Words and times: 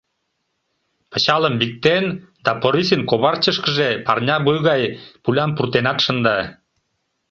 Пычалым 1.11 1.55
виктен 1.61 2.05
да 2.45 2.51
Порисын 2.61 3.01
коварчышкыже 3.09 3.89
парня 4.05 4.35
вуй 4.45 4.57
гай 4.67 4.81
пулям 5.23 5.51
пуртенат 5.55 5.97
шында... 6.05 6.37